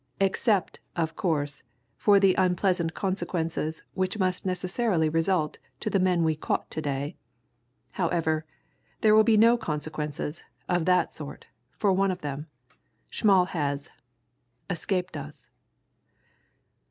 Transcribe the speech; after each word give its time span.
"Except, 0.19 0.79
of 0.95 1.15
course, 1.15 1.61
for 1.95 2.19
the 2.19 2.33
unpleasant 2.33 2.95
consequences 2.95 3.83
which 3.93 4.17
must 4.17 4.47
necessarily 4.47 5.09
result 5.09 5.59
to 5.79 5.91
the 5.91 5.99
men 5.99 6.23
we 6.23 6.35
caught 6.35 6.71
to 6.71 6.81
day. 6.81 7.15
However, 7.91 8.43
there 9.01 9.13
will 9.13 9.23
be 9.23 9.37
no 9.37 9.57
consequences 9.57 10.43
of 10.67 10.85
that 10.85 11.13
sort 11.13 11.45
for 11.77 11.93
one 11.93 12.09
of 12.09 12.21
them. 12.21 12.47
Schmall 13.11 13.49
has 13.49 13.91
escaped 14.71 15.15
us!" 15.15 15.49